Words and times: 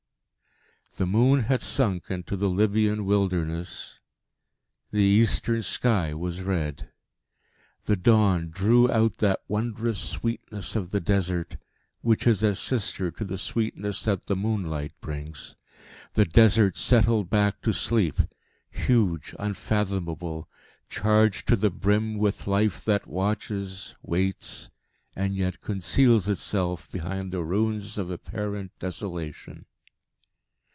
The 0.97 1.07
moon 1.07 1.43
had 1.43 1.61
sunk 1.61 2.11
into 2.11 2.35
the 2.35 2.49
Libyan 2.49 3.05
wilderness; 3.05 4.01
the 4.91 4.99
eastern 5.01 5.63
sky 5.63 6.13
was 6.13 6.41
red. 6.41 6.91
The 7.85 7.95
dawn 7.95 8.49
drew 8.49 8.91
out 8.91 9.17
that 9.17 9.39
wondrous 9.47 9.97
sweetness 9.97 10.75
of 10.75 10.91
the 10.91 10.99
Desert, 10.99 11.55
which 12.01 12.27
is 12.27 12.43
as 12.43 12.59
sister 12.59 13.09
to 13.11 13.23
the 13.23 13.37
sweetness 13.39 14.03
that 14.03 14.25
the 14.25 14.35
moonlight 14.35 14.91
brings. 14.99 15.55
The 16.13 16.25
Desert 16.25 16.75
settled 16.77 17.29
back 17.29 17.61
to 17.61 17.73
sleep, 17.73 18.17
huge, 18.69 19.33
unfathomable, 19.39 20.49
charged 20.89 21.47
to 21.47 21.55
the 21.55 21.71
brim 21.71 22.17
with 22.17 22.47
life 22.47 22.83
that 22.83 23.07
watches, 23.07 23.95
waits, 24.03 24.69
and 25.15 25.37
yet 25.37 25.61
conceals 25.61 26.27
itself 26.27 26.91
behind 26.91 27.31
the 27.31 27.45
ruins 27.45 27.97
of 27.97 28.09
apparent 28.11 28.77
desolation. 28.77 29.65